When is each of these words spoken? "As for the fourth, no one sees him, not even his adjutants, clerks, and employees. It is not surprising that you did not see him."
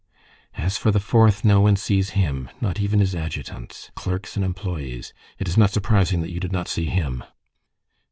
"As 0.55 0.79
for 0.79 0.89
the 0.89 0.99
fourth, 0.99 1.45
no 1.45 1.61
one 1.61 1.75
sees 1.75 2.17
him, 2.25 2.49
not 2.59 2.79
even 2.81 3.01
his 3.01 3.13
adjutants, 3.13 3.91
clerks, 3.93 4.35
and 4.35 4.43
employees. 4.43 5.13
It 5.37 5.47
is 5.47 5.57
not 5.57 5.69
surprising 5.69 6.21
that 6.21 6.31
you 6.31 6.39
did 6.39 6.51
not 6.51 6.67
see 6.67 6.85
him." 6.85 7.23